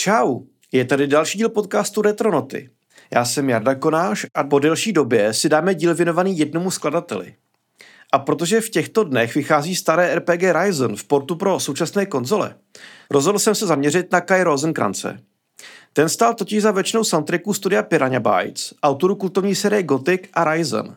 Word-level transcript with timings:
Čau, 0.00 0.40
je 0.72 0.84
tady 0.84 1.06
další 1.06 1.38
díl 1.38 1.48
podcastu 1.48 2.02
Retronoty. 2.02 2.70
Já 3.14 3.24
jsem 3.24 3.50
Jarda 3.50 3.74
Konáš 3.74 4.26
a 4.34 4.44
po 4.44 4.58
delší 4.58 4.92
době 4.92 5.34
si 5.34 5.48
dáme 5.48 5.74
díl 5.74 5.94
věnovaný 5.94 6.38
jednomu 6.38 6.70
skladateli. 6.70 7.34
A 8.12 8.18
protože 8.18 8.60
v 8.60 8.70
těchto 8.70 9.04
dnech 9.04 9.34
vychází 9.34 9.76
staré 9.76 10.14
RPG 10.14 10.42
Ryzen 10.52 10.96
v 10.96 11.04
portu 11.04 11.36
pro 11.36 11.60
současné 11.60 12.06
konzole, 12.06 12.54
rozhodl 13.10 13.38
jsem 13.38 13.54
se 13.54 13.66
zaměřit 13.66 14.12
na 14.12 14.20
Kai 14.20 14.42
Rosenkrantze. 14.42 15.18
Ten 15.92 16.08
stál 16.08 16.34
totiž 16.34 16.62
za 16.62 16.70
většinou 16.70 17.04
soundtracku 17.04 17.54
studia 17.54 17.82
Piranha 17.82 18.20
Bytes, 18.20 18.74
autoru 18.82 19.14
kultovní 19.14 19.54
série 19.54 19.82
Gothic 19.82 20.20
a 20.32 20.54
Ryzen, 20.54 20.96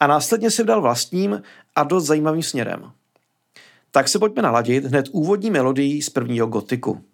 a 0.00 0.06
následně 0.06 0.50
se 0.50 0.62
vdal 0.62 0.80
vlastním 0.80 1.42
a 1.76 1.84
dost 1.84 2.04
zajímavým 2.04 2.42
směrem. 2.42 2.90
Tak 3.90 4.08
se 4.08 4.18
pojďme 4.18 4.42
naladit 4.42 4.84
hned 4.84 5.06
úvodní 5.12 5.50
melodií 5.50 6.02
z 6.02 6.10
prvního 6.10 6.46
Gothicu. 6.46 7.04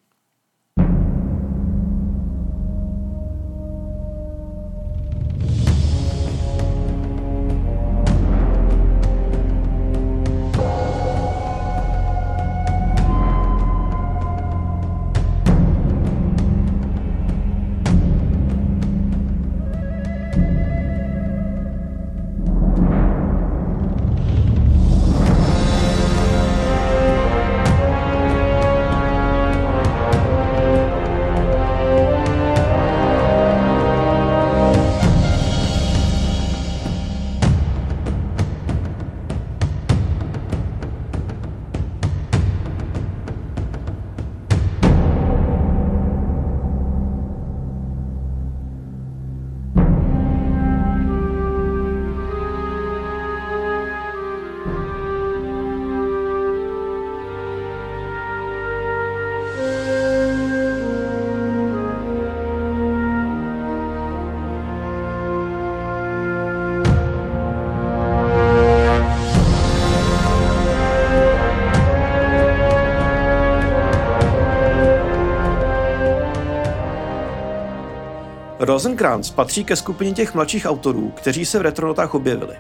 Rosenkrantz 78.63 79.31
patří 79.31 79.65
ke 79.65 79.77
skupině 79.77 80.13
těch 80.13 80.35
mladších 80.35 80.67
autorů, 80.67 81.11
kteří 81.11 81.45
se 81.45 81.59
v 81.59 81.63
retronotách 81.63 82.15
objevili. 82.15 82.57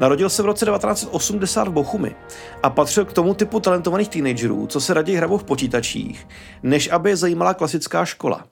Narodil 0.00 0.30
se 0.30 0.42
v 0.42 0.46
roce 0.46 0.66
1980 0.66 1.68
v 1.68 1.72
Bochumi 1.72 2.16
a 2.62 2.70
patřil 2.70 3.04
k 3.04 3.12
tomu 3.12 3.34
typu 3.34 3.60
talentovaných 3.60 4.08
teenagerů, 4.08 4.66
co 4.66 4.80
se 4.80 4.94
raději 4.94 5.18
hrabou 5.18 5.38
v 5.38 5.44
počítačích, 5.44 6.28
než 6.62 6.90
aby 6.90 7.10
je 7.10 7.16
zajímala 7.16 7.54
klasická 7.54 8.04
škola. 8.04 8.46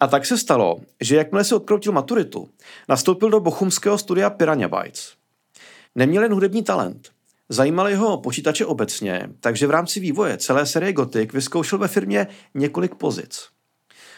A 0.00 0.06
tak 0.06 0.26
se 0.26 0.38
stalo, 0.38 0.76
že 1.00 1.16
jakmile 1.16 1.44
si 1.44 1.54
odkroutil 1.54 1.92
maturitu, 1.92 2.48
nastoupil 2.88 3.30
do 3.30 3.40
bochumského 3.40 3.98
studia 3.98 4.30
Piranha 4.30 4.68
Bytes. 4.68 5.12
Neměl 5.94 6.22
jen 6.22 6.34
hudební 6.34 6.62
talent. 6.62 7.08
Zajímaly 7.48 7.94
ho 7.94 8.18
počítače 8.18 8.66
obecně, 8.66 9.28
takže 9.40 9.66
v 9.66 9.70
rámci 9.70 10.00
vývoje 10.00 10.38
celé 10.38 10.66
série 10.66 10.92
Gothic 10.92 11.32
vyzkoušel 11.32 11.78
ve 11.78 11.88
firmě 11.88 12.26
několik 12.54 12.94
pozic. 12.94 13.53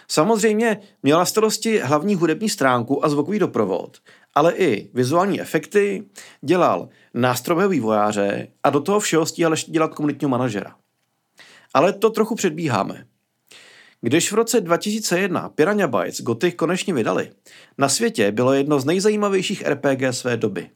Samozřejmě 0.09 0.81
měla 1.03 1.25
starosti 1.25 1.79
hlavní 1.79 2.15
hudební 2.15 2.49
stránku 2.49 3.05
a 3.05 3.09
zvukový 3.09 3.39
doprovod, 3.39 3.99
ale 4.35 4.53
i 4.53 4.91
vizuální 4.95 5.41
efekty, 5.41 6.05
dělal 6.41 6.89
nástrojové 7.15 7.69
vývojáře 7.69 8.49
a 8.63 8.71
do 8.71 8.81
toho 8.81 9.01
všeho 9.01 9.27
stíhal 9.27 9.53
ještě 9.53 9.73
dělat 9.73 9.95
komunitního 9.95 10.29
manažera. 10.29 10.75
Ale 11.75 11.93
to 11.93 12.11
trochu 12.11 12.35
předbíháme. 12.35 13.07
Když 14.01 14.33
v 14.33 14.35
roce 14.35 14.61
2001 14.61 15.49
Piranha 15.49 15.87
Bytes 15.87 16.21
Gothic 16.21 16.55
konečně 16.55 16.95
vydali, 16.95 17.31
na 17.79 17.89
světě 17.89 18.33
bylo 18.33 18.53
jedno 18.53 18.81
z 18.81 18.85
nejzajímavějších 18.85 19.67
RPG 19.67 20.03
své 20.11 20.37
doby. 20.37 20.71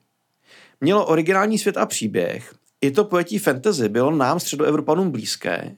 Mělo 0.81 1.07
originální 1.07 1.59
svět 1.59 1.77
a 1.77 1.87
příběh, 1.87 2.55
i 2.81 2.91
to 2.91 3.05
pojetí 3.05 3.39
fantasy 3.39 3.89
bylo 3.89 4.11
nám 4.11 4.41
středoevropanům 4.41 5.11
blízké 5.11 5.77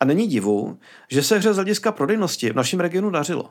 a 0.00 0.04
není 0.04 0.26
divu, 0.26 0.78
že 1.10 1.22
se 1.22 1.38
hře 1.38 1.52
z 1.52 1.56
hlediska 1.56 1.92
prodejnosti 1.92 2.50
v 2.50 2.56
našem 2.56 2.80
regionu 2.80 3.10
dařilo. 3.10 3.50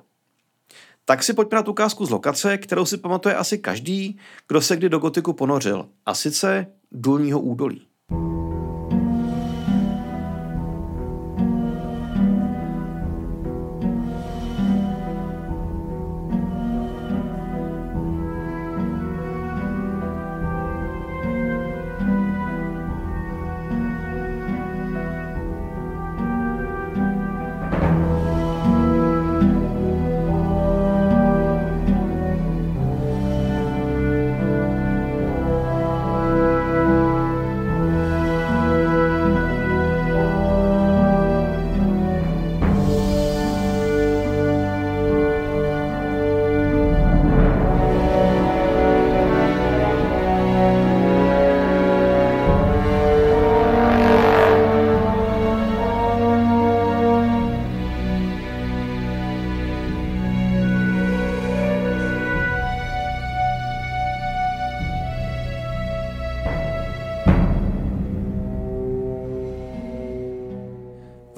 Tak 1.05 1.23
si 1.23 1.33
pojďme 1.33 1.55
na 1.55 1.63
tu 1.63 1.71
ukázku 1.71 2.05
z 2.05 2.09
lokace, 2.09 2.57
kterou 2.57 2.85
si 2.85 2.97
pamatuje 2.97 3.35
asi 3.35 3.57
každý, 3.57 4.19
kdo 4.47 4.61
se 4.61 4.75
kdy 4.75 4.89
do 4.89 4.99
gotiku 4.99 5.33
ponořil, 5.33 5.89
a 6.05 6.13
sice 6.13 6.67
důlního 6.91 7.39
údolí. 7.39 7.87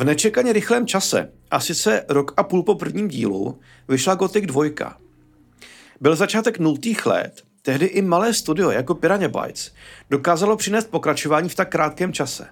Nečekaně 0.05 0.53
rychlém 0.53 0.87
čase, 0.87 1.31
a 1.51 1.59
sice 1.59 2.05
rok 2.09 2.33
a 2.37 2.43
půl 2.43 2.63
po 2.63 2.75
prvním 2.75 3.07
dílu, 3.07 3.59
vyšla 3.87 4.15
Gothic 4.15 4.45
2. 4.45 4.97
Byl 6.01 6.15
začátek 6.15 6.59
nultých 6.59 7.05
let, 7.05 7.43
tehdy 7.61 7.85
i 7.85 8.01
malé 8.01 8.33
studio 8.33 8.71
jako 8.71 8.95
Piranha 8.95 9.27
Bytes 9.27 9.73
dokázalo 10.09 10.57
přinést 10.57 10.89
pokračování 10.89 11.49
v 11.49 11.55
tak 11.55 11.71
krátkém 11.71 12.13
čase. 12.13 12.47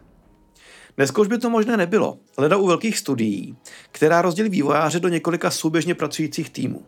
Dneska 0.97 1.21
už 1.21 1.27
by 1.27 1.38
to 1.38 1.50
možné 1.50 1.77
nebylo, 1.77 2.19
leda 2.38 2.57
u 2.57 2.67
velkých 2.67 2.97
studií, 2.97 3.57
která 3.91 4.21
rozdělí 4.21 4.49
vývojáře 4.49 4.99
do 4.99 5.09
několika 5.09 5.51
souběžně 5.51 5.95
pracujících 5.95 6.49
týmů. 6.49 6.85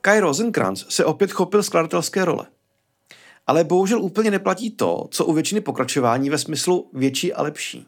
Kai 0.00 0.20
Rosenkrantz 0.20 0.84
se 0.88 1.04
opět 1.04 1.32
chopil 1.32 1.62
skladatelské 1.62 2.24
role. 2.24 2.46
Ale 3.46 3.64
bohužel 3.64 4.02
úplně 4.02 4.30
neplatí 4.30 4.70
to, 4.70 5.08
co 5.10 5.24
u 5.24 5.32
většiny 5.32 5.60
pokračování 5.60 6.30
ve 6.30 6.38
smyslu 6.38 6.90
větší 6.92 7.32
a 7.32 7.42
lepší. 7.42 7.86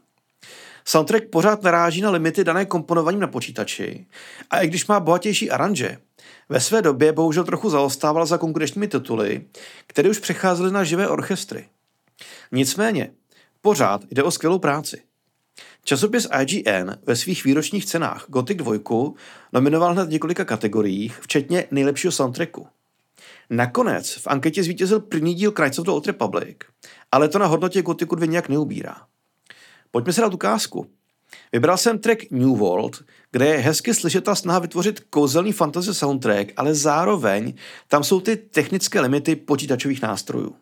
Soundtrack 0.84 1.24
pořád 1.30 1.62
naráží 1.62 2.00
na 2.00 2.10
limity 2.10 2.44
dané 2.44 2.64
komponovaním 2.64 3.20
na 3.20 3.26
počítači 3.26 4.06
a 4.50 4.60
i 4.60 4.68
když 4.68 4.86
má 4.86 5.00
bohatější 5.00 5.50
aranže, 5.50 5.98
ve 6.48 6.60
své 6.60 6.82
době 6.82 7.12
bohužel 7.12 7.44
trochu 7.44 7.70
zaostával 7.70 8.26
za 8.26 8.38
konkurenčními 8.38 8.88
tituly, 8.88 9.44
které 9.86 10.10
už 10.10 10.18
přecházely 10.18 10.72
na 10.72 10.84
živé 10.84 11.08
orchestry. 11.08 11.68
Nicméně, 12.52 13.10
pořád 13.60 14.02
jde 14.10 14.22
o 14.22 14.30
skvělou 14.30 14.58
práci. 14.58 15.02
Časopis 15.84 16.28
IGN 16.40 16.90
ve 17.06 17.16
svých 17.16 17.44
výročních 17.44 17.86
cenách 17.86 18.24
Gothic 18.28 18.58
2 18.58 18.74
nominoval 19.52 19.92
hned 19.92 20.10
několika 20.10 20.44
kategoriích, 20.44 21.18
včetně 21.20 21.66
nejlepšího 21.70 22.12
soundtracku. 22.12 22.66
Nakonec 23.50 24.14
v 24.14 24.26
anketě 24.26 24.62
zvítězil 24.62 25.00
první 25.00 25.34
díl 25.34 25.52
Knights 25.52 25.78
of 25.78 25.84
the 25.84 25.90
Old 25.90 26.06
Republic, 26.06 26.56
ale 27.12 27.28
to 27.28 27.38
na 27.38 27.46
hodnotě 27.46 27.82
Gothicu 27.82 28.14
2 28.14 28.26
nějak 28.26 28.48
neubírá. 28.48 28.96
Pojďme 29.90 30.12
se 30.12 30.20
dát 30.20 30.34
ukázku. 30.34 30.86
Vybral 31.52 31.76
jsem 31.76 31.98
track 31.98 32.30
New 32.30 32.56
World, 32.56 33.04
kde 33.30 33.46
je 33.46 33.56
hezky 33.56 33.94
slyšet 33.94 34.24
ta 34.24 34.34
snaha 34.34 34.58
vytvořit 34.58 35.00
kouzelný 35.00 35.52
fantasy 35.52 35.94
soundtrack, 35.94 36.52
ale 36.56 36.74
zároveň 36.74 37.54
tam 37.88 38.04
jsou 38.04 38.20
ty 38.20 38.36
technické 38.36 39.00
limity 39.00 39.36
počítačových 39.36 40.02
nástrojů. 40.02 40.56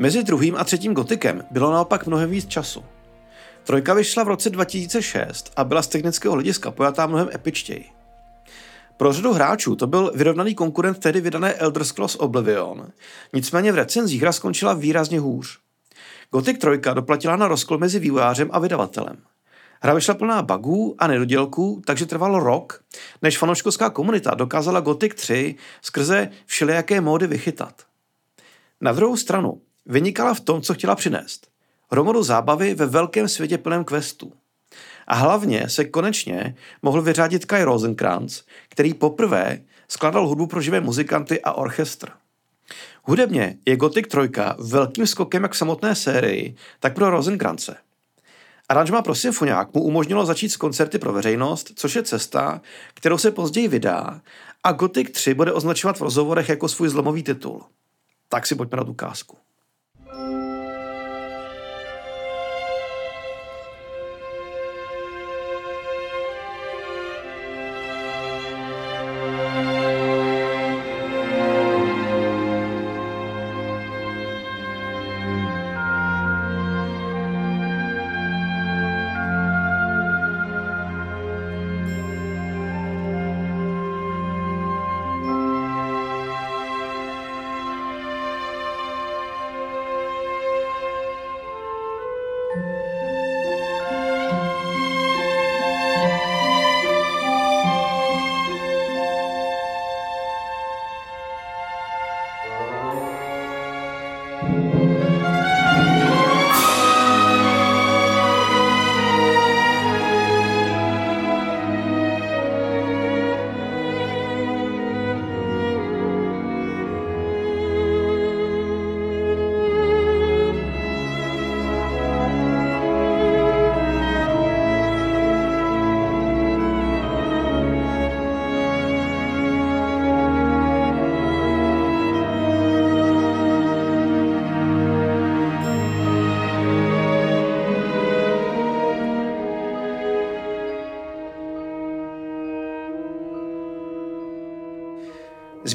Mezi 0.00 0.22
druhým 0.22 0.56
a 0.56 0.64
třetím 0.64 0.94
gotikem 0.94 1.44
bylo 1.50 1.72
naopak 1.72 2.06
mnohem 2.06 2.30
víc 2.30 2.46
času. 2.48 2.84
Trojka 3.64 3.94
vyšla 3.94 4.24
v 4.24 4.28
roce 4.28 4.50
2006 4.50 5.52
a 5.56 5.64
byla 5.64 5.82
z 5.82 5.86
technického 5.86 6.34
hlediska 6.34 6.70
pojatá 6.70 7.06
mnohem 7.06 7.28
epičtěji. 7.34 7.84
Pro 8.96 9.12
řadu 9.12 9.32
hráčů 9.32 9.76
to 9.76 9.86
byl 9.86 10.12
vyrovnaný 10.14 10.54
konkurent 10.54 10.98
tehdy 10.98 11.20
vydané 11.20 11.54
Elder 11.54 11.84
Scrolls 11.84 12.16
Oblivion, 12.16 12.88
nicméně 13.32 13.72
v 13.72 13.74
recenzích 13.74 14.22
hra 14.22 14.32
skončila 14.32 14.74
výrazně 14.74 15.20
hůř. 15.20 15.58
Gothic 16.30 16.58
3 16.58 16.68
doplatila 16.94 17.36
na 17.36 17.48
rozkol 17.48 17.78
mezi 17.78 17.98
vývojářem 17.98 18.48
a 18.52 18.58
vydavatelem. 18.58 19.16
Hra 19.80 19.94
vyšla 19.94 20.14
plná 20.14 20.42
bugů 20.42 20.94
a 20.98 21.06
nedodělků, 21.06 21.82
takže 21.86 22.06
trvalo 22.06 22.38
rok, 22.38 22.84
než 23.22 23.38
fanouškovská 23.38 23.90
komunita 23.90 24.34
dokázala 24.34 24.80
Gothic 24.80 25.14
3 25.14 25.54
skrze 25.82 26.28
všelijaké 26.46 27.00
módy 27.00 27.26
vychytat. 27.26 27.82
Na 28.80 28.92
druhou 28.92 29.16
stranu, 29.16 29.60
vynikala 29.88 30.34
v 30.34 30.40
tom, 30.40 30.62
co 30.62 30.74
chtěla 30.74 30.94
přinést. 30.94 31.48
Hromadu 31.90 32.22
zábavy 32.22 32.74
ve 32.74 32.86
velkém 32.86 33.28
světě 33.28 33.58
plném 33.58 33.84
questů. 33.84 34.32
A 35.06 35.14
hlavně 35.14 35.68
se 35.68 35.84
konečně 35.84 36.54
mohl 36.82 37.02
vyřádit 37.02 37.44
Kai 37.44 37.62
Rosenkrantz, 37.62 38.42
který 38.68 38.94
poprvé 38.94 39.60
skladal 39.88 40.26
hudbu 40.26 40.46
pro 40.46 40.60
živé 40.60 40.80
muzikanty 40.80 41.42
a 41.42 41.52
orchestr. 41.52 42.08
Hudebně 43.02 43.56
je 43.66 43.76
Gothic 43.76 44.06
3 44.08 44.18
velkým 44.58 45.06
skokem 45.06 45.42
jak 45.42 45.52
v 45.52 45.56
samotné 45.56 45.94
sérii, 45.94 46.56
tak 46.80 46.94
pro 46.94 47.10
Rosenkrantze. 47.10 47.76
Aranžma 48.68 49.02
pro 49.02 49.14
symfoniák 49.14 49.74
mu 49.74 49.82
umožnilo 49.82 50.26
začít 50.26 50.48
s 50.48 50.56
koncerty 50.56 50.98
pro 50.98 51.12
veřejnost, 51.12 51.72
což 51.74 51.96
je 51.96 52.02
cesta, 52.02 52.60
kterou 52.94 53.18
se 53.18 53.30
později 53.30 53.68
vydá 53.68 54.20
a 54.64 54.72
Gothic 54.72 55.10
3 55.10 55.34
bude 55.34 55.52
označovat 55.52 55.98
v 55.98 56.02
rozhovorech 56.02 56.48
jako 56.48 56.68
svůj 56.68 56.88
zlomový 56.88 57.22
titul. 57.22 57.62
Tak 58.28 58.46
si 58.46 58.54
pojďme 58.54 58.76
na 58.76 58.84
tu 58.84 58.90
ukázku. 58.90 59.36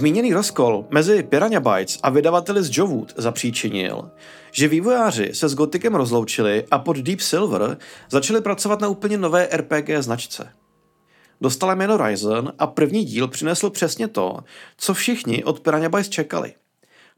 Zmíněný 0.04 0.34
rozkol 0.34 0.86
mezi 0.90 1.24
Piranha 1.24 1.60
Bytes 1.60 2.00
a 2.04 2.10
vydavateli 2.10 2.64
z 2.64 2.78
Jowood 2.78 3.14
zapříčinil, 3.18 4.12
že 4.52 4.68
vývojáři 4.68 5.30
se 5.34 5.50
s 5.50 5.56
Gotikem 5.56 5.96
rozloučili 5.96 6.66
a 6.72 6.80
pod 6.80 6.98
Deep 6.98 7.20
Silver 7.20 7.78
začali 8.10 8.42
pracovat 8.42 8.82
na 8.82 8.88
úplně 8.88 9.18
nové 9.18 9.50
RPG 9.52 9.90
značce. 10.00 10.54
Dostala 11.42 11.76
jméno 11.76 11.98
Ryzen 11.98 12.54
a 12.60 12.68
první 12.68 13.04
díl 13.06 13.28
přinesl 13.28 13.70
přesně 13.70 14.08
to, 14.08 14.40
co 14.78 14.94
všichni 14.94 15.44
od 15.44 15.60
Piranha 15.60 15.90
Bytes 15.90 16.10
čekali. 16.10 16.54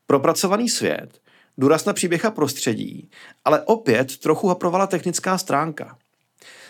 Propracovaný 0.07 0.69
svět, 0.69 1.09
důraz 1.57 1.85
na 1.85 1.93
příběh 1.93 2.25
a 2.25 2.31
prostředí, 2.31 3.09
ale 3.45 3.61
opět 3.61 4.17
trochu 4.17 4.47
haprovala 4.47 4.87
technická 4.87 5.37
stránka. 5.37 5.97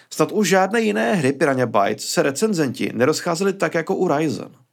Snad 0.09 0.31
už 0.31 0.49
žádné 0.49 0.81
jiné 0.81 1.15
hry 1.15 1.33
Piranha 1.33 1.65
Bytes 1.65 2.05
se 2.05 2.23
recenzenti 2.23 2.91
nerozcházeli 2.93 3.53
tak 3.53 3.73
jako 3.73 3.95
u 3.95 4.07
Ryzen– 4.07 4.49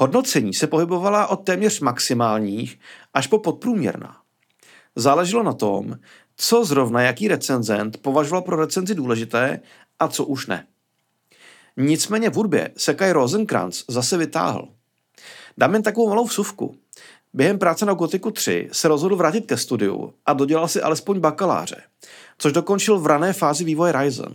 Hodnocení 0.00 0.54
se 0.54 0.66
pohybovala 0.66 1.26
od 1.26 1.36
téměř 1.36 1.80
maximálních 1.80 2.78
až 3.14 3.26
po 3.26 3.38
podprůměrná. 3.38 4.16
Záleželo 4.96 5.42
na 5.42 5.52
tom, 5.52 5.98
co 6.36 6.64
zrovna 6.64 7.02
jaký 7.02 7.28
recenzent 7.28 7.96
považoval 7.96 8.42
pro 8.42 8.56
recenzi 8.56 8.94
důležité 8.94 9.60
a 9.98 10.08
co 10.08 10.24
už 10.24 10.46
ne. 10.46 10.66
Nicméně 11.76 12.30
v 12.30 12.34
hudbě 12.34 12.70
se 12.76 12.94
Kai 12.94 13.12
Rosenkrantz 13.12 13.84
zase 13.88 14.16
vytáhl. 14.16 14.68
Dám 15.58 15.74
jen 15.74 15.82
takovou 15.82 16.08
malou 16.08 16.24
vsuvku. 16.24 16.76
Během 17.32 17.58
práce 17.58 17.86
na 17.86 17.94
Gotiku 17.94 18.30
3 18.30 18.68
se 18.72 18.88
rozhodl 18.88 19.16
vrátit 19.16 19.46
ke 19.46 19.56
studiu 19.56 20.14
a 20.26 20.32
dodělal 20.32 20.68
si 20.68 20.82
alespoň 20.82 21.20
bakaláře, 21.20 21.82
což 22.38 22.52
dokončil 22.52 22.98
v 22.98 23.06
rané 23.06 23.32
fázi 23.32 23.64
vývoje 23.64 23.92
Ryzen. 23.92 24.34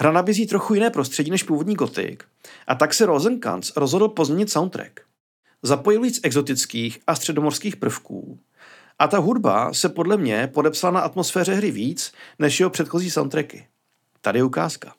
Hra 0.00 0.12
nabízí 0.12 0.46
trochu 0.46 0.74
jiné 0.74 0.90
prostředí 0.90 1.30
než 1.30 1.42
původní 1.42 1.74
Gothic 1.74 2.20
a 2.66 2.74
tak 2.74 2.94
se 2.94 3.06
Rosenkrantz 3.06 3.76
rozhodl 3.76 4.08
pozměnit 4.08 4.50
soundtrack. 4.50 5.00
Zapojil 5.62 6.00
víc 6.00 6.20
exotických 6.22 6.98
a 7.06 7.14
středomorských 7.14 7.76
prvků 7.76 8.38
a 8.98 9.08
ta 9.08 9.18
hudba 9.18 9.72
se 9.72 9.88
podle 9.88 10.16
mě 10.16 10.50
podepsala 10.54 10.90
na 10.90 11.00
atmosféře 11.00 11.54
hry 11.54 11.70
víc 11.70 12.12
než 12.38 12.60
jeho 12.60 12.70
předchozí 12.70 13.10
soundtracky. 13.10 13.66
Tady 14.20 14.38
je 14.38 14.44
ukázka. 14.44 14.94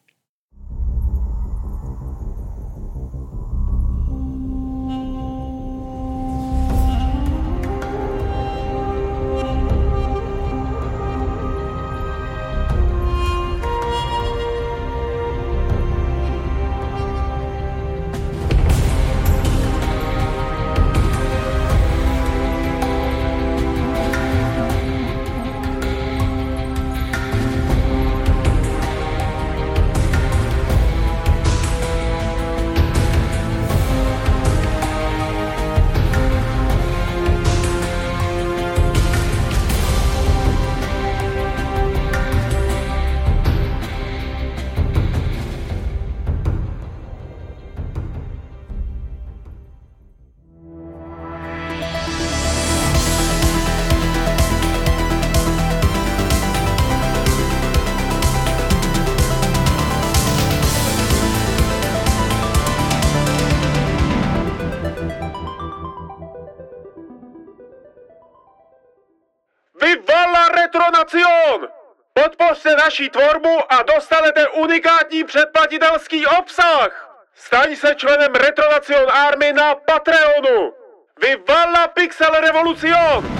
Naší 72.89 73.10
tvorbu 73.10 73.50
a 73.69 73.84
dostanete 73.84 74.50
unikátní 74.50 75.24
předplatitelský 75.24 76.25
obsah! 76.25 77.22
Staň 77.36 77.75
se 77.75 77.96
členem 77.96 78.31
Retronacion 78.36 79.12
Army 79.12 79.53
na 79.53 79.75
Patreonu! 79.75 80.74
Vivala 81.22 81.88
Pixel 81.88 82.31
Revolucion! 82.41 83.39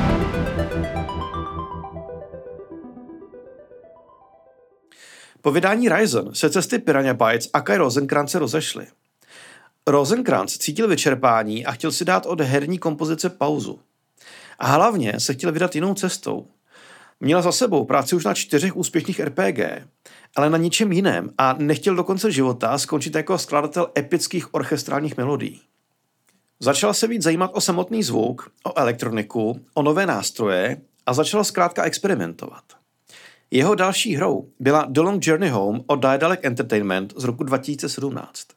Po 5.42 5.52
vydání 5.52 5.90
Ryzen 5.90 6.36
se 6.36 6.50
cesty 6.50 6.80
Piranha 6.80 7.14
Bytes 7.14 7.50
a 7.54 7.62
Kai 7.62 7.78
Rosenkrantz 7.78 8.32
se 8.32 8.40
rozešly. 8.40 8.88
Rosenkrantz 9.88 10.58
cítil 10.58 10.88
vyčerpání 10.88 11.66
a 11.66 11.72
chtěl 11.72 11.92
si 11.92 12.06
dát 12.06 12.26
od 12.26 12.42
herní 12.42 12.80
kompozice 12.80 13.30
pauzu. 13.30 13.80
A 14.60 14.68
hlavně 14.68 15.20
se 15.20 15.34
chtěl 15.34 15.52
vydat 15.52 15.76
jinou 15.76 15.94
cestou– 15.94 16.48
Měl 17.20 17.42
za 17.42 17.52
sebou 17.52 17.86
práci 17.86 18.16
už 18.16 18.26
na 18.26 18.34
čtyřech 18.34 18.78
úspěšných 18.78 19.20
RPG, 19.20 19.60
ale 20.36 20.50
na 20.50 20.58
ničem 20.58 20.92
jiném 20.92 21.30
a 21.38 21.54
nechtěl 21.54 21.96
do 21.96 22.04
konce 22.04 22.32
života 22.32 22.78
skončit 22.78 23.16
jako 23.16 23.38
skladatel 23.38 23.92
epických 23.98 24.54
orchestrálních 24.54 25.18
melodií. 25.18 25.62
Začal 26.60 26.94
se 26.94 27.08
víc 27.08 27.24
zajímat 27.24 27.52
o 27.54 27.62
samotný 27.62 28.04
zvuk, 28.04 28.52
o 28.64 28.80
elektroniku, 28.80 29.66
o 29.74 29.82
nové 29.82 30.06
nástroje 30.06 30.82
a 31.06 31.14
začal 31.14 31.44
zkrátka 31.44 31.84
experimentovat. 31.84 32.64
Jeho 33.52 33.76
další 33.76 34.16
hrou 34.16 34.50
byla 34.60 34.86
The 34.90 35.02
Long 35.02 35.28
Journey 35.28 35.50
Home 35.50 35.82
od 35.88 35.96
Daedalic 35.96 36.40
Entertainment 36.44 37.14
z 37.18 37.24
roku 37.24 37.44
2017. 37.44 38.48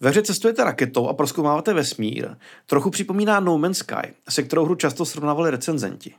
Ve 0.00 0.10
hře 0.10 0.22
cestujete 0.22 0.64
raketou 0.64 1.08
a 1.08 1.14
proskoumáváte 1.14 1.74
vesmír, 1.74 2.28
trochu 2.66 2.90
připomíná 2.90 3.40
No 3.40 3.58
Man's 3.58 3.78
Sky, 3.78 4.14
se 4.28 4.42
kterou 4.42 4.64
hru 4.64 4.74
často 4.74 5.04
srovnávali 5.04 5.50
recenzenti. 5.50 6.14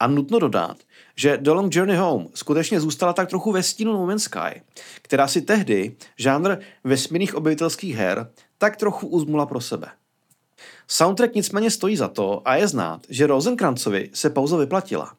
A 0.00 0.06
nutno 0.06 0.38
dodat, 0.38 0.76
že 1.16 1.36
The 1.36 1.50
Long 1.50 1.74
Journey 1.74 1.96
Home 1.96 2.26
skutečně 2.34 2.80
zůstala 2.80 3.12
tak 3.12 3.28
trochu 3.28 3.52
ve 3.52 3.62
stínu 3.62 3.92
No 3.92 4.06
Man's 4.06 4.22
Sky, 4.22 4.62
která 5.02 5.28
si 5.28 5.42
tehdy 5.42 5.96
žánr 6.16 6.56
vesmírných 6.84 7.34
objevitelských 7.34 7.96
her 7.96 8.30
tak 8.58 8.76
trochu 8.76 9.06
uzmula 9.06 9.46
pro 9.46 9.60
sebe. 9.60 9.88
Soundtrack 10.88 11.34
nicméně 11.34 11.70
stojí 11.70 11.96
za 11.96 12.08
to 12.08 12.42
a 12.44 12.56
je 12.56 12.68
znát, 12.68 13.00
že 13.08 13.26
Rosenkrantzovi 13.26 14.10
se 14.14 14.30
pauza 14.30 14.56
vyplatila. 14.56 15.14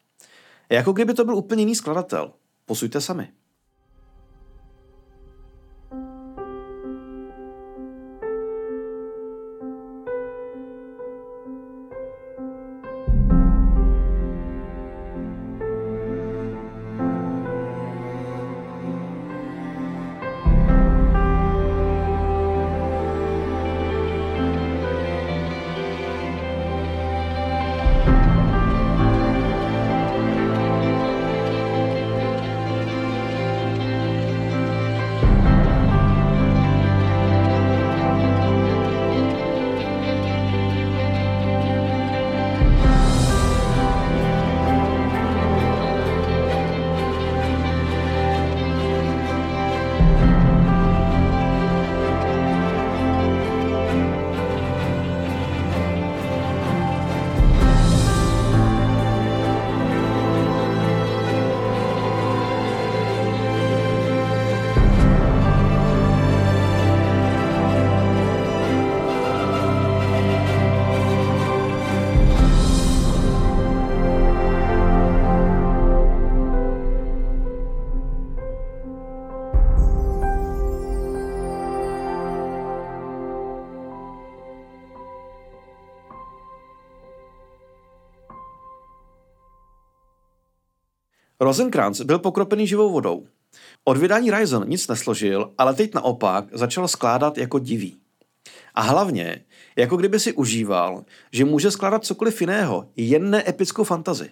Jako 0.70 0.94
kdyby 0.94 1.14
to 1.14 1.26
byl 1.26 1.36
úplně 1.36 1.62
jiný 1.62 1.76
skladatel. 1.76 2.32
Posuďte 2.66 3.02
sami. 3.02 3.28
Rosenkrantz 91.40 92.02
byl 92.02 92.20
pokropený 92.20 92.68
živou 92.68 92.92
vodou. 92.92 93.28
Od 93.84 93.98
vydání 93.98 94.32
Ryzen 94.32 94.64
nic 94.68 94.88
nesložil, 94.88 95.54
ale 95.58 95.74
teď 95.74 95.94
naopak 95.94 96.46
začal 96.52 96.88
skládat 96.88 97.38
jako 97.38 97.60
divý. 97.60 97.98
A 98.76 98.82
hlavně, 98.82 99.46
jako 99.76 99.98
kdyby 99.98 100.20
si 100.20 100.34
užíval, 100.34 101.06
že 101.32 101.46
může 101.46 101.72
skládat 101.72 102.06
cokoliv 102.06 102.42
jiného, 102.42 102.90
jen 102.96 103.30
ne 103.30 103.44
epickou 103.50 103.84
fantazi. 103.84 104.30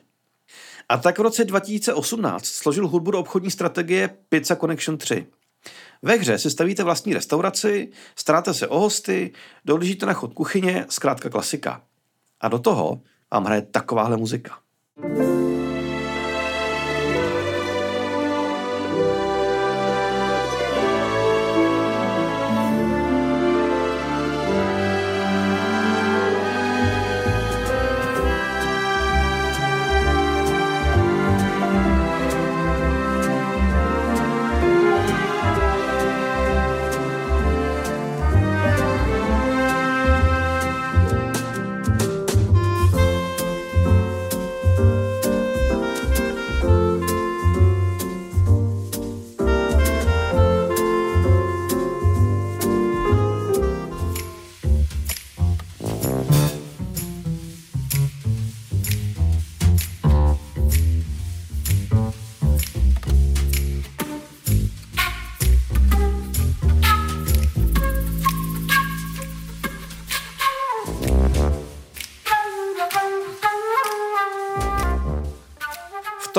A 0.90 0.98
tak 0.98 1.20
v 1.20 1.22
roce 1.22 1.46
2018 1.46 2.46
složil 2.46 2.88
hudbu 2.88 3.12
do 3.12 3.20
obchodní 3.20 3.52
strategie 3.52 4.10
Pizza 4.30 4.56
Connection 4.56 4.98
3. 4.98 5.26
Ve 6.02 6.16
hře 6.16 6.38
si 6.38 6.52
stavíte 6.52 6.84
vlastní 6.84 7.14
restauraci, 7.14 7.92
staráte 8.16 8.54
se 8.54 8.68
o 8.68 8.80
hosty, 8.80 9.32
dohlížíte 9.66 10.06
na 10.06 10.14
chod 10.14 10.34
kuchyně, 10.34 10.86
zkrátka 10.90 11.30
klasika. 11.30 11.82
A 12.42 12.48
do 12.48 12.60
toho 12.60 13.02
vám 13.32 13.46
hraje 13.46 13.62
takováhle 13.62 14.18
muzika. 14.18 14.60
thank 15.00 15.18
you 15.18 15.47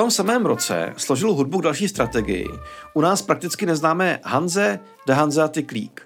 tom 0.09 0.13
samém 0.13 0.47
roce 0.47 0.95
složil 0.97 1.35
hudbu 1.35 1.59
k 1.59 1.63
další 1.63 1.89
strategii, 1.89 2.49
u 2.95 3.01
nás 3.01 3.23
prakticky 3.23 3.67
neznámé 3.67 4.21
Hanze 4.25 4.81
de 5.07 5.15
Hanseatic 5.15 5.73
League. 5.73 6.01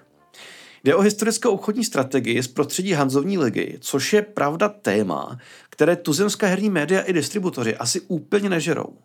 Jde 0.83 0.95
o 0.95 1.01
historickou 1.01 1.49
obchodní 1.51 1.83
strategii 1.83 2.43
z 2.43 2.47
prostředí 2.47 2.91
Hanzovní 2.91 3.37
ligy, 3.37 3.77
což 3.81 4.13
je 4.13 4.21
pravda 4.21 4.69
téma, 4.69 5.37
které 5.69 5.95
tuzemská 5.95 6.47
herní 6.47 6.69
média 6.69 7.01
i 7.01 7.13
distributoři 7.13 7.77
asi 7.77 8.01
úplně 8.01 8.49
nežerou. 8.49 8.97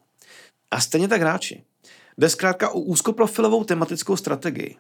A 0.71 0.81
stejně 0.81 1.09
tak 1.09 1.21
hráči. 1.21 1.63
Jde 2.19 2.29
zkrátka 2.29 2.69
o 2.69 2.81
úzkoprofilovou 2.81 3.65
tematickou 3.65 4.17
strategii. 4.17 4.77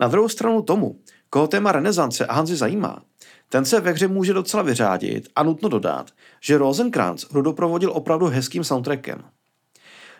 Na 0.00 0.08
druhou 0.08 0.28
stranu 0.28 0.62
tomu, 0.62 1.00
koho 1.30 1.48
téma 1.48 1.72
renesance 1.72 2.26
a 2.26 2.34
Hanzy 2.34 2.56
zajímá, 2.56 3.02
ten 3.48 3.64
se 3.64 3.80
ve 3.80 3.90
hře 3.90 4.08
může 4.08 4.32
docela 4.32 4.62
vyřádit 4.62 5.28
a 5.36 5.42
nutno 5.42 5.68
dodat, 5.68 6.10
že 6.40 6.58
Rosenkrantz 6.58 7.30
hru 7.30 7.42
doprovodil 7.42 7.90
opravdu 7.92 8.26
hezkým 8.26 8.64
soundtrackem. 8.64 9.24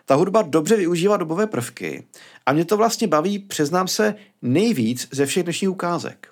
Ta 0.04 0.14
hudba 0.14 0.42
dobře 0.42 0.76
využívá 0.76 1.16
dobové 1.16 1.46
prvky 1.46 2.06
a 2.46 2.52
mě 2.52 2.64
to 2.64 2.76
vlastně 2.76 3.06
baví, 3.06 3.38
přiznám 3.38 3.88
se, 3.88 4.14
nejvíc 4.42 5.08
ze 5.10 5.26
všech 5.26 5.42
dnešních 5.42 5.70
ukázek. 5.70 6.28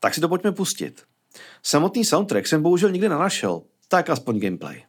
Tak 0.00 0.14
si 0.14 0.20
to 0.20 0.28
pojďme 0.28 0.52
pustit. 0.52 1.02
Samotný 1.62 2.04
soundtrack 2.04 2.46
jsem 2.46 2.62
bohužel 2.62 2.90
nikdy 2.90 3.08
nenašel, 3.08 3.62
tak 3.88 4.10
aspoň 4.10 4.40
gameplay. 4.40 4.82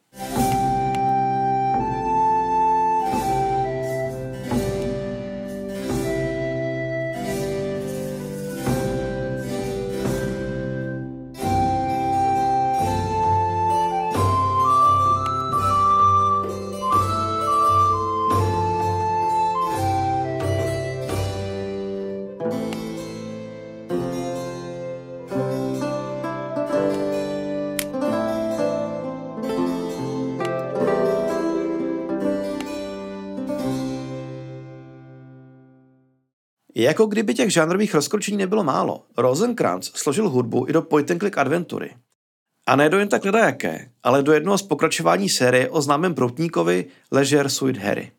Jako 36.87 37.05
kdyby 37.05 37.33
těch 37.33 37.53
žánrových 37.53 37.93
rozkročení 37.93 38.37
nebylo 38.37 38.63
málo. 38.63 39.03
Rosenkrantz 39.17 39.91
složil 39.95 40.29
hudbu 40.29 40.65
i 40.69 40.73
do 40.73 40.81
point 40.81 41.11
and 41.11 41.19
click 41.19 41.37
adventury. 41.37 41.95
A 42.65 42.75
ne 42.75 42.89
do 42.89 42.99
jen 42.99 43.07
tak 43.07 43.25
jaké, 43.25 43.89
ale 44.03 44.23
do 44.23 44.33
jednoho 44.33 44.57
z 44.57 44.61
pokračování 44.61 45.29
série 45.29 45.69
o 45.69 45.81
známém 45.81 46.13
proutníkovi 46.13 46.85
Leisure 47.11 47.49
Suit 47.49 47.77
Harry. 47.77 48.11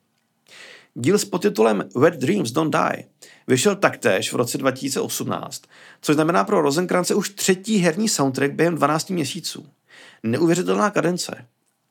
Díl 0.94 1.18
s 1.18 1.24
podtitulem 1.24 1.84
Wet 1.96 2.14
Dreams 2.14 2.50
Don't 2.50 2.74
Die 2.74 3.04
vyšel 3.46 3.76
taktéž 3.76 4.32
v 4.32 4.36
roce 4.36 4.58
2018, 4.58 5.62
což 6.00 6.14
znamená 6.14 6.44
pro 6.44 6.62
Rosenkrantze 6.62 7.14
už 7.14 7.30
třetí 7.30 7.76
herní 7.76 8.08
soundtrack 8.08 8.52
během 8.52 8.74
12 8.74 9.10
měsíců. 9.10 9.66
Neuvěřitelná 10.22 10.90
kadence. 10.90 11.46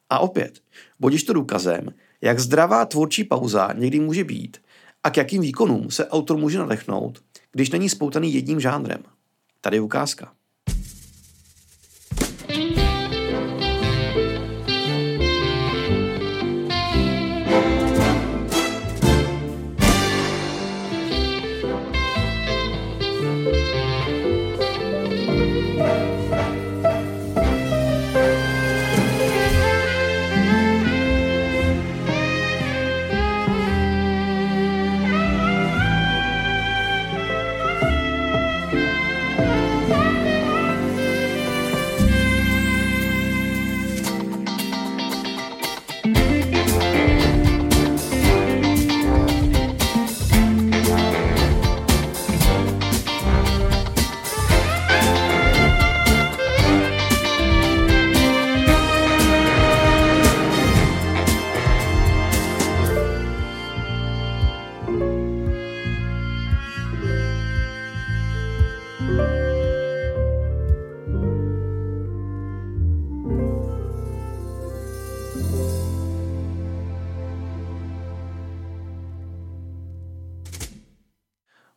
A 0.09 0.19
opět, 0.19 0.59
budíš 0.99 1.23
to 1.23 1.33
důkazem, 1.33 1.93
jak 2.21 2.39
zdravá 2.39 2.85
tvůrčí 2.85 3.23
pauza 3.23 3.73
někdy 3.73 3.99
může 3.99 4.23
být 4.23 4.57
a 5.07 5.09
k 5.09 5.17
jakým 5.17 5.41
výkonům 5.41 5.91
se 5.91 6.07
autor 6.07 6.37
může 6.37 6.59
nadechnout, 6.59 7.23
když 7.51 7.69
není 7.69 7.89
spoutaný 7.89 8.33
jedním 8.33 8.59
žánrem. 8.59 9.03
Tady 9.61 9.77
je 9.77 9.81
ukázka. 9.81 10.33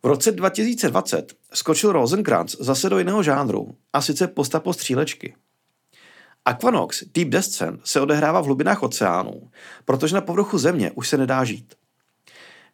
V 0.03 0.05
roce 0.05 0.31
2020 0.31 1.33
skočil 1.53 1.91
Rosenkrantz 1.91 2.55
zase 2.59 2.89
do 2.89 2.97
jiného 2.97 3.23
žánru, 3.23 3.75
a 3.93 4.01
sice 4.01 4.27
postapo 4.27 4.73
střílečky. 4.73 5.35
Aquanox 6.45 7.03
Deep 7.13 7.29
Descent 7.29 7.81
se 7.83 8.01
odehrává 8.01 8.41
v 8.41 8.45
hlubinách 8.45 8.83
oceánů, 8.83 9.49
protože 9.85 10.15
na 10.15 10.21
povrchu 10.21 10.57
země 10.57 10.91
už 10.91 11.09
se 11.09 11.17
nedá 11.17 11.43
žít. 11.43 11.75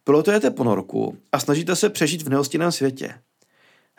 Pilotujete 0.03 0.51
ponorku 0.51 1.17
a 1.31 1.39
snažíte 1.39 1.75
se 1.75 1.89
přežít 1.89 2.21
v 2.21 2.29
nehostinném 2.29 2.71
světě. 2.71 3.13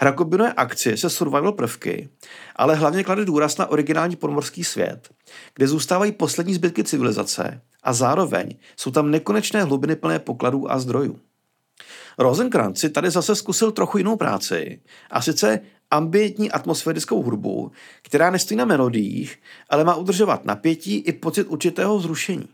Hra 0.01 0.13
kombinuje 0.13 0.53
akci 0.53 0.97
se 0.97 1.11
survival 1.11 1.53
prvky, 1.53 2.09
ale 2.57 2.75
hlavně 2.75 3.05
klade 3.05 3.25
důraz 3.25 3.59
na 3.59 3.67
originální 3.67 4.17
podmorský 4.17 4.65
svět, 4.65 5.09
kde 5.55 5.69
zůstávají 5.69 6.13
poslední 6.13 6.55
zbytky 6.55 6.85
civilizace 6.85 7.61
a 7.83 7.93
zároveň 7.93 8.55
jsou 8.77 8.91
tam 8.91 9.11
nekonečné 9.11 9.65
hlubiny 9.65 9.97
plné 9.97 10.19
pokladů 10.19 10.73
a 10.73 10.79
zdrojů. 10.79 11.19
Rosenkrantz 12.19 12.81
si 12.81 12.91
tady 12.91 13.11
zase 13.11 13.35
zkusil 13.35 13.73
trochu 13.73 13.99
jinou 13.99 14.17
práci, 14.17 14.81
a 15.11 15.23
sice 15.23 15.61
ambientní 15.91 16.51
atmosférickou 16.51 17.23
hudbu, 17.23 17.73
která 18.03 18.31
nestojí 18.31 18.59
na 18.59 18.65
melodiích, 18.65 19.39
ale 19.71 19.85
má 19.85 19.95
udržovat 19.95 20.45
napětí 20.45 20.97
i 20.97 21.13
pocit 21.13 21.45
určitého 21.45 22.01
zrušení. 22.01 22.49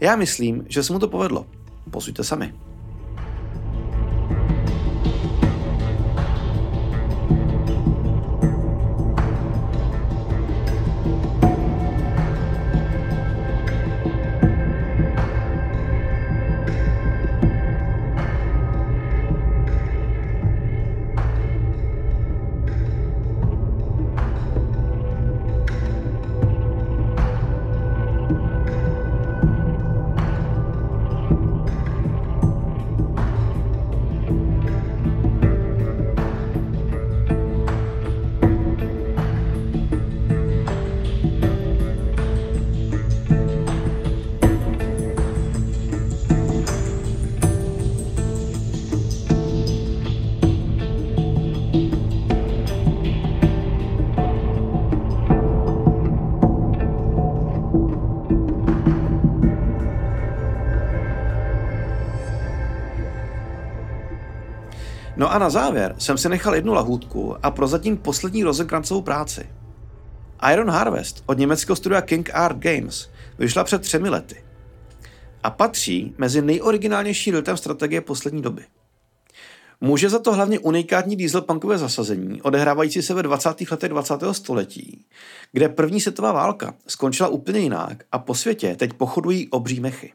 Já 0.00 0.16
myslím, 0.16 0.64
že 0.68 0.82
se 0.82 0.92
mu 0.92 0.98
to 0.98 1.08
povedlo. 1.08 1.46
Posuďte 1.90 2.24
sami. 2.24 2.54
A 65.36 65.38
na 65.38 65.50
závěr 65.50 65.94
jsem 65.98 66.18
si 66.18 66.28
nechal 66.28 66.54
jednu 66.54 66.74
lahůdku 66.74 67.36
a 67.42 67.50
prozatím 67.50 67.96
poslední 67.96 68.44
rozenkrancovou 68.44 69.02
práci. 69.02 69.48
Iron 70.52 70.70
Harvest 70.70 71.22
od 71.26 71.38
německého 71.38 71.76
studia 71.76 72.00
King 72.00 72.30
Art 72.34 72.58
Games 72.58 73.10
vyšla 73.38 73.64
před 73.64 73.82
třemi 73.82 74.08
lety 74.08 74.44
a 75.42 75.50
patří 75.50 76.14
mezi 76.18 76.42
nejoriginálnější 76.42 77.30
real 77.30 77.56
strategie 77.56 78.00
poslední 78.00 78.42
doby. 78.42 78.64
Může 79.80 80.08
za 80.08 80.18
to 80.18 80.32
hlavně 80.32 80.58
unikátní 80.58 81.16
dieselpunkové 81.16 81.78
zasazení, 81.78 82.42
odehrávající 82.42 83.02
se 83.02 83.14
ve 83.14 83.22
20. 83.22 83.70
letech 83.70 83.90
20. 83.90 84.14
století, 84.32 85.04
kde 85.52 85.68
první 85.68 86.00
světová 86.00 86.32
válka 86.32 86.74
skončila 86.86 87.28
úplně 87.28 87.60
jinak 87.60 88.04
a 88.12 88.18
po 88.18 88.34
světě 88.34 88.76
teď 88.76 88.92
pochodují 88.92 89.48
obří 89.48 89.80
mechy. 89.80 90.12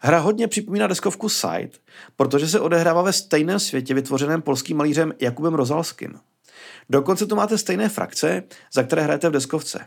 Hra 0.00 0.18
hodně 0.18 0.48
připomíná 0.48 0.86
deskovku 0.86 1.28
Side, 1.28 1.70
protože 2.16 2.48
se 2.48 2.60
odehrává 2.60 3.02
ve 3.02 3.12
stejném 3.12 3.58
světě 3.58 3.94
vytvořeném 3.94 4.42
polským 4.42 4.76
malířem 4.76 5.12
Jakubem 5.20 5.54
Rozalským. 5.54 6.14
Dokonce 6.90 7.26
tu 7.26 7.36
máte 7.36 7.58
stejné 7.58 7.88
frakce, 7.88 8.42
za 8.72 8.82
které 8.82 9.02
hrajete 9.02 9.28
v 9.28 9.32
deskovce. 9.32 9.86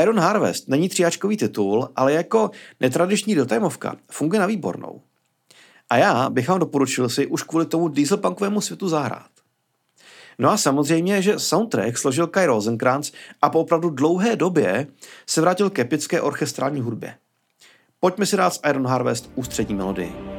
Iron 0.00 0.20
Harvest 0.20 0.68
není 0.68 0.88
tříáčkový 0.88 1.36
titul, 1.36 1.88
ale 1.96 2.12
jako 2.12 2.50
netradiční 2.80 3.34
dotémovka 3.34 3.96
funguje 4.10 4.40
na 4.40 4.46
výbornou. 4.46 5.02
A 5.90 5.96
já 5.96 6.30
bych 6.30 6.48
vám 6.48 6.58
doporučil 6.58 7.08
si 7.08 7.26
už 7.26 7.42
kvůli 7.42 7.66
tomu 7.66 7.88
dieselpunkovému 7.88 8.60
světu 8.60 8.88
zahrát. 8.88 9.30
No 10.38 10.50
a 10.50 10.56
samozřejmě, 10.56 11.22
že 11.22 11.38
soundtrack 11.38 11.98
složil 11.98 12.26
Kai 12.26 12.46
Rosenkrantz 12.46 13.12
a 13.42 13.50
po 13.50 13.60
opravdu 13.60 13.90
dlouhé 13.90 14.36
době 14.36 14.86
se 15.26 15.40
vrátil 15.40 15.70
k 15.70 15.78
epické 15.78 16.20
orchestrální 16.20 16.80
hudbě. 16.80 17.14
Pojďme 18.04 18.26
si 18.26 18.36
dát 18.36 18.54
z 18.54 18.60
Iron 18.68 18.86
Harvest 18.86 19.30
ústřední 19.34 19.74
melodii. 19.74 20.33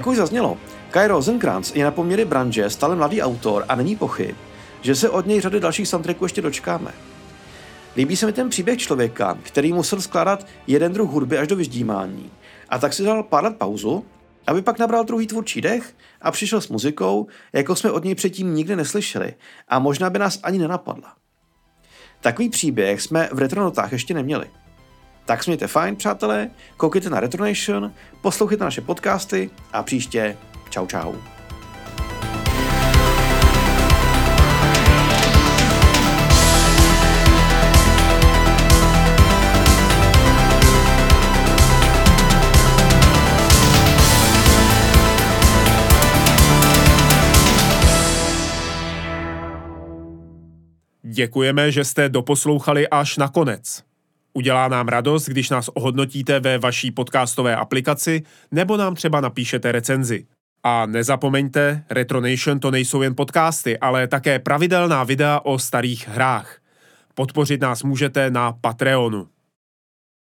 Jak 0.00 0.06
už 0.06 0.16
zaznělo, 0.16 0.58
Kai 0.90 1.08
Rosenkrantz 1.08 1.74
je 1.74 1.84
na 1.84 1.90
poměry 1.90 2.24
branže 2.24 2.70
stále 2.70 2.96
mladý 2.96 3.22
autor 3.22 3.64
a 3.68 3.74
není 3.74 3.96
pochyb, 3.96 4.36
že 4.80 4.94
se 4.94 5.10
od 5.10 5.26
něj 5.26 5.40
řady 5.40 5.60
dalších 5.60 5.88
soundtracků 5.88 6.24
ještě 6.24 6.42
dočkáme. 6.42 6.92
Líbí 7.96 8.16
se 8.16 8.26
mi 8.26 8.32
ten 8.32 8.48
příběh 8.48 8.78
člověka, 8.78 9.38
který 9.42 9.72
musel 9.72 10.00
skládat 10.00 10.46
jeden 10.66 10.92
druh 10.92 11.10
hudby 11.10 11.38
až 11.38 11.48
do 11.48 11.56
vyždímání 11.56 12.30
a 12.68 12.78
tak 12.78 12.92
si 12.92 13.02
dal 13.02 13.22
pár 13.22 13.44
let 13.44 13.56
pauzu, 13.58 14.04
aby 14.46 14.62
pak 14.62 14.78
nabral 14.78 15.04
druhý 15.04 15.26
tvůrčí 15.26 15.60
dech 15.60 15.94
a 16.22 16.30
přišel 16.30 16.60
s 16.60 16.68
muzikou, 16.68 17.26
jako 17.52 17.76
jsme 17.76 17.90
od 17.90 18.04
něj 18.04 18.14
předtím 18.14 18.54
nikdy 18.54 18.76
neslyšeli 18.76 19.34
a 19.68 19.78
možná 19.78 20.10
by 20.10 20.18
nás 20.18 20.40
ani 20.42 20.58
nenapadla. 20.58 21.14
Takový 22.20 22.48
příběh 22.48 23.02
jsme 23.02 23.28
v 23.32 23.38
Retronotách 23.38 23.92
ještě 23.92 24.14
neměli. 24.14 24.46
Tak 25.24 25.44
smějte 25.44 25.66
fajn, 25.66 25.96
přátelé, 25.96 26.50
koukejte 26.76 27.10
na 27.10 27.20
Retronation, 27.20 27.92
poslouchejte 28.20 28.64
naše 28.64 28.80
podcasty 28.80 29.50
a 29.72 29.82
příště 29.82 30.36
čau 30.70 30.86
čau. 30.86 31.14
Děkujeme, 51.02 51.72
že 51.72 51.84
jste 51.84 52.08
doposlouchali 52.08 52.88
až 52.88 53.16
na 53.16 53.28
konec. 53.28 53.89
Udělá 54.32 54.68
nám 54.68 54.88
radost, 54.88 55.28
když 55.28 55.50
nás 55.50 55.68
ohodnotíte 55.68 56.40
ve 56.40 56.58
vaší 56.58 56.90
podcastové 56.90 57.56
aplikaci 57.56 58.22
nebo 58.50 58.76
nám 58.76 58.94
třeba 58.94 59.20
napíšete 59.20 59.72
recenzi. 59.72 60.26
A 60.62 60.86
nezapomeňte, 60.86 61.84
Retronation 61.90 62.60
to 62.60 62.70
nejsou 62.70 63.02
jen 63.02 63.14
podcasty, 63.14 63.78
ale 63.78 64.08
také 64.08 64.38
pravidelná 64.38 65.04
videa 65.04 65.40
o 65.44 65.58
starých 65.58 66.08
hrách. 66.08 66.58
Podpořit 67.14 67.60
nás 67.60 67.82
můžete 67.82 68.30
na 68.30 68.52
Patreonu. 68.52 69.26